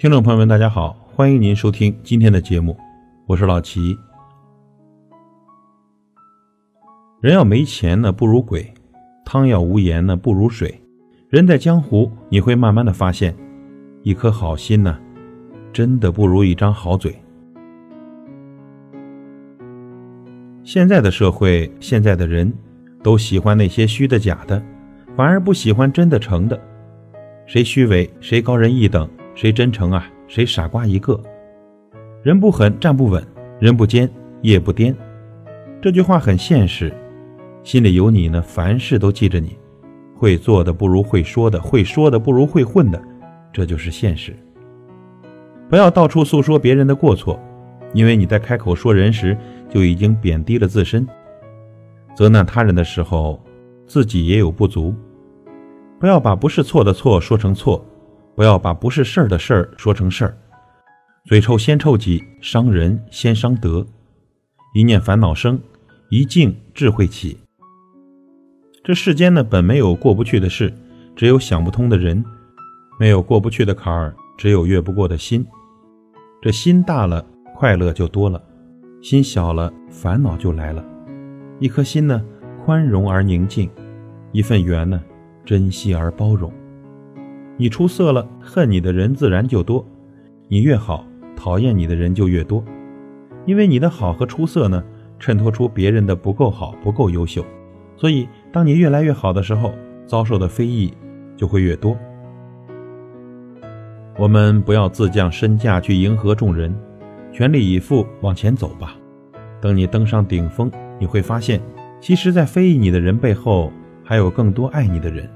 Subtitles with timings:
[0.00, 2.78] 听众朋友们，大家好，欢迎您收听今天的节目，
[3.26, 3.98] 我是老齐。
[7.20, 8.62] 人要没钱呢，不如鬼；
[9.24, 10.80] 汤要无盐呢，不如水。
[11.28, 13.34] 人在江湖，你会慢慢的发现，
[14.04, 14.96] 一颗好心呢，
[15.72, 17.12] 真的不如一张好嘴。
[20.62, 22.52] 现在的社会，现在的人，
[23.02, 24.62] 都喜欢那些虚的假的，
[25.16, 26.56] 反而不喜欢真的诚的。
[27.46, 29.10] 谁虚伪，谁高人一等。
[29.38, 30.04] 谁真诚啊？
[30.26, 31.16] 谁傻瓜一个？
[32.24, 33.24] 人不狠站不稳，
[33.60, 34.10] 人不坚
[34.42, 34.92] 夜不颠。
[35.80, 36.92] 这句话很现实，
[37.62, 39.56] 心里有你呢，凡事都记着你。
[40.12, 43.00] 会做的不如会说的，会说的不如会混的，
[43.52, 44.34] 这就是现实。
[45.68, 47.38] 不要到处诉说别人的过错，
[47.94, 49.38] 因为你在开口说人时
[49.70, 51.06] 就已经贬低了自身。
[52.12, 53.40] 责难他人的时候，
[53.86, 54.92] 自己也有不足。
[56.00, 57.84] 不要把不是错的错说成错。
[58.38, 60.38] 不要把不是事儿的事儿说成事儿，
[61.26, 63.84] 嘴臭先臭己，伤人先伤德。
[64.74, 65.58] 一念烦恼生，
[66.08, 67.36] 一静智慧起。
[68.84, 70.72] 这世间呢，本没有过不去的事，
[71.16, 72.22] 只有想不通的人；
[72.96, 75.44] 没有过不去的坎儿，只有越不过的心。
[76.40, 77.26] 这心大了，
[77.56, 78.40] 快乐就多了；
[79.02, 80.84] 心小了，烦恼就来了。
[81.58, 82.24] 一颗心呢，
[82.64, 83.68] 宽容而宁静；
[84.30, 85.02] 一份缘呢，
[85.44, 86.52] 珍惜而包容。
[87.60, 89.84] 你出色了，恨你的人自然就多；
[90.46, 91.04] 你越好，
[91.34, 92.64] 讨厌你的人就越多。
[93.46, 94.80] 因为你的好和出色呢，
[95.18, 97.44] 衬托出别人的不够好、不够优秀。
[97.96, 99.72] 所以，当你越来越好的时候，
[100.06, 100.94] 遭受的非议
[101.36, 101.98] 就会越多。
[104.16, 106.72] 我们不要自降身价去迎合众人，
[107.32, 108.94] 全力以赴往前走吧。
[109.60, 110.70] 等你登上顶峰，
[111.00, 111.60] 你会发现，
[112.00, 113.72] 其实，在非议你的人背后，
[114.04, 115.28] 还有更多爱你的人。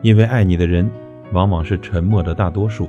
[0.00, 0.90] 因为爱你的人。
[1.32, 2.88] 往往是沉默的大多数。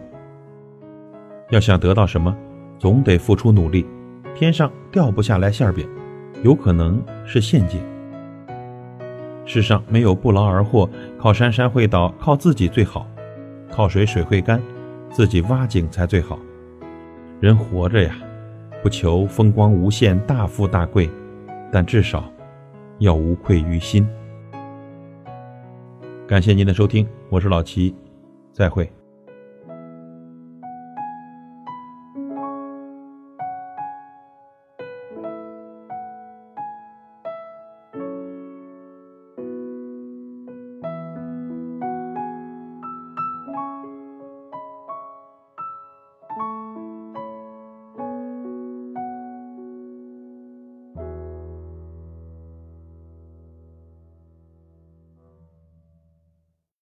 [1.49, 2.35] 要想得到什么，
[2.77, 3.85] 总得付出努力。
[4.35, 5.87] 天上掉不下来馅饼，
[6.43, 7.79] 有可能是陷阱。
[9.45, 13.05] 世上没有不劳而获，靠山山会倒，靠自己最好；
[13.69, 14.59] 靠水水会干，
[15.11, 16.39] 自己挖井才最好。
[17.39, 18.15] 人活着呀，
[18.81, 21.09] 不求风光无限、大富大贵，
[21.71, 22.23] 但至少
[22.99, 24.07] 要无愧于心。
[26.25, 27.93] 感谢您的收听，我是老齐。
[28.53, 28.89] 再会。